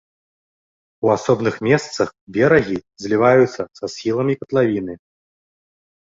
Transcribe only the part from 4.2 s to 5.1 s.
катлавіны.